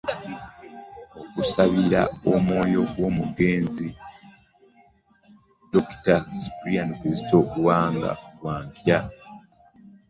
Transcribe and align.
Okusabira 1.21 2.01
omwoyo 2.33 2.81
gw'omugenzi 2.93 3.87
dokita 5.71 6.15
Cyprian 6.39 6.89
Kizito 6.99 7.39
Lwanga 7.55 8.11
kwa 8.37 8.55
nkya 8.65 8.99